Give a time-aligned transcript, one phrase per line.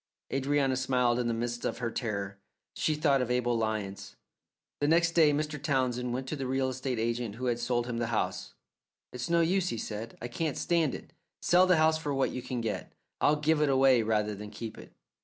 [0.33, 2.39] Adrianna smiled in the midst of her terror.
[2.73, 4.15] She thought of Abel Lyons.
[4.79, 5.61] The next day Mr.
[5.61, 8.55] Townsend went to the real estate agent who had sold him the house.
[9.13, 11.13] "It's no use," he said, "I can't stand it.
[11.43, 12.91] Sell the house for what you can get.
[13.19, 14.91] I'll give it away rather than keep it."